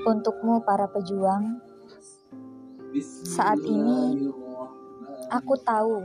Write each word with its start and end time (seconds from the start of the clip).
Untukmu 0.00 0.64
para 0.64 0.88
pejuang, 0.88 1.60
saat 3.28 3.60
ini 3.62 4.32
aku 5.28 5.54
tahu 5.60 6.02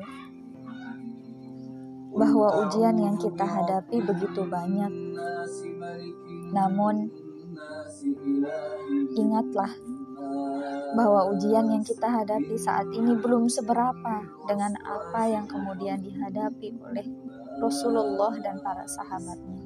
bahwa 2.15 2.63
ujian 2.67 2.95
yang 2.95 3.15
kita 3.15 3.43
hadapi 3.43 4.03
begitu 4.03 4.43
banyak. 4.47 4.91
Namun, 6.51 7.11
ingatlah 9.15 9.71
bahwa 10.95 11.27
ujian 11.35 11.67
yang 11.67 11.83
kita 11.83 12.07
hadapi 12.07 12.55
saat 12.55 12.87
ini 12.95 13.19
belum 13.19 13.51
seberapa 13.51 14.23
dengan 14.47 14.75
apa 14.79 15.27
yang 15.27 15.43
kemudian 15.43 15.99
dihadapi 15.99 16.71
oleh 16.79 17.07
Rasulullah 17.59 18.35
dan 18.39 18.63
para 18.63 18.87
sahabatnya. 18.87 19.59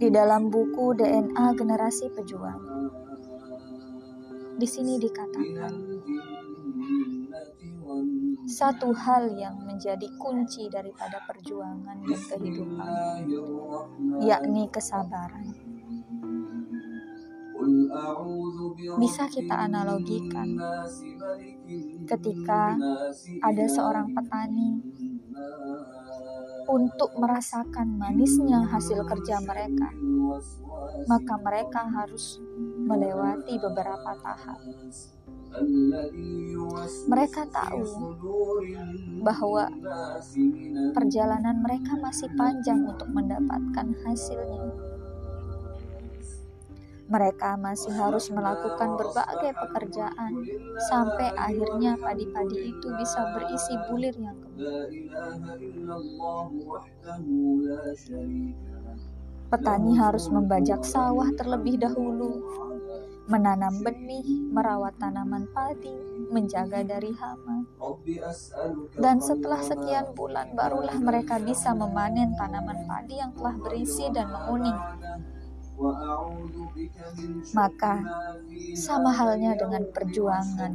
Di 0.00 0.08
dalam 0.12 0.52
buku 0.52 0.92
DNA 0.92 1.46
Generasi 1.56 2.12
Pejuang, 2.12 2.62
di 4.60 4.68
sini 4.68 5.00
dikatakan 5.00 5.72
satu 8.50 8.92
hal 8.92 9.32
yang 9.38 9.56
menjadi 9.62 10.04
kunci 10.20 10.68
daripada 10.68 11.22
perjuangan 11.24 12.02
dan 12.04 12.20
kehidupan, 12.28 12.88
yakni 14.20 14.68
kesabaran. 14.68 15.48
Bisa 18.96 19.28
kita 19.28 19.68
analogikan 19.68 20.56
ketika 22.08 22.76
ada 23.44 23.64
seorang 23.68 24.12
petani 24.16 24.80
untuk 26.70 27.10
merasakan 27.18 27.98
manisnya 27.98 28.62
hasil 28.70 29.02
kerja 29.02 29.42
mereka, 29.42 29.90
maka 31.10 31.34
mereka 31.42 31.82
harus 31.90 32.38
melewati 32.86 33.58
beberapa 33.58 34.14
tahap. 34.22 34.58
Mereka 37.10 37.42
tahu 37.50 37.82
bahwa 39.26 39.66
perjalanan 40.94 41.58
mereka 41.58 41.98
masih 41.98 42.30
panjang 42.38 42.86
untuk 42.86 43.10
mendapatkan 43.10 43.90
hasilnya. 44.06 44.89
Mereka 47.10 47.58
masih 47.58 47.90
harus 47.90 48.30
melakukan 48.30 48.94
berbagai 48.94 49.50
pekerjaan 49.58 50.46
sampai 50.86 51.34
akhirnya 51.34 51.98
padi-padi 51.98 52.70
itu 52.70 52.86
bisa 52.94 53.34
berisi 53.34 53.74
bulir 53.90 54.14
yang 54.14 54.38
kembali. 54.38 55.10
Petani 59.50 59.98
harus 59.98 60.30
membajak 60.30 60.86
sawah 60.86 61.26
terlebih 61.34 61.82
dahulu, 61.82 62.38
menanam 63.26 63.82
benih, 63.82 64.46
merawat 64.46 64.94
tanaman 65.02 65.50
padi, 65.50 65.90
menjaga 66.30 66.86
dari 66.86 67.10
hama. 67.18 67.66
Dan 68.94 69.18
setelah 69.18 69.58
sekian 69.58 70.14
bulan 70.14 70.54
barulah 70.54 70.94
mereka 71.02 71.42
bisa 71.42 71.74
memanen 71.74 72.38
tanaman 72.38 72.86
padi 72.86 73.18
yang 73.18 73.34
telah 73.34 73.58
berisi 73.58 74.06
dan 74.14 74.30
menguning. 74.30 74.78
Maka 77.56 77.94
sama 78.76 79.10
halnya 79.12 79.56
dengan 79.56 79.84
perjuangan. 79.90 80.72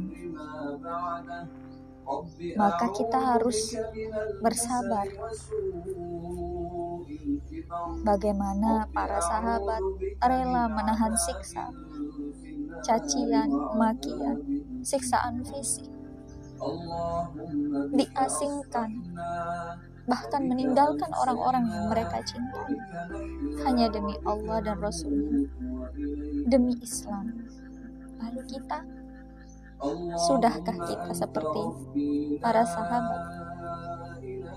Maka 2.54 2.86
kita 2.94 3.18
harus 3.18 3.74
bersabar. 4.42 5.06
Bagaimana 8.06 8.86
para 8.94 9.18
sahabat 9.18 9.82
rela 10.22 10.70
menahan 10.70 11.14
siksa 11.18 11.74
cacian, 12.84 13.50
makian, 13.76 14.38
siksaan 14.84 15.42
fisik, 15.42 15.88
diasingkan, 17.94 18.90
bahkan 20.06 20.46
meninggalkan 20.46 21.10
orang-orang 21.10 21.66
yang 21.66 21.86
mereka 21.90 22.22
cintai 22.22 22.78
hanya 23.66 23.90
demi 23.90 24.14
Allah 24.22 24.62
dan 24.62 24.78
Rasulnya, 24.78 25.50
demi 26.46 26.78
Islam. 26.78 27.34
Lalu 28.22 28.42
kita, 28.46 28.86
sudahkah 30.30 30.78
kita 30.86 31.10
seperti 31.10 31.62
para 32.38 32.62
sahabat 32.62 33.22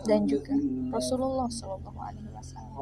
dan 0.06 0.30
juga 0.30 0.54
Rasulullah 0.94 1.50
Shallallahu 1.50 2.00
Alaihi 2.00 2.30
Wasallam? 2.30 2.78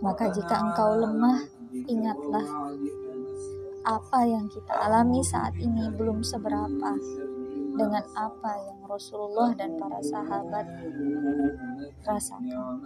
Maka 0.00 0.24
jika 0.32 0.56
engkau 0.60 0.90
lemah, 0.98 1.40
ingatlah 1.84 2.46
apa 3.86 4.20
yang 4.26 4.50
kita 4.50 4.74
alami 4.74 5.22
saat 5.22 5.54
ini 5.62 5.86
belum 5.94 6.26
seberapa 6.26 6.90
dengan 7.76 8.04
apa 8.16 8.52
yang 8.64 8.80
Rasulullah 8.88 9.52
dan 9.52 9.76
para 9.76 10.00
sahabat 10.00 10.66
rasakan. 12.02 12.80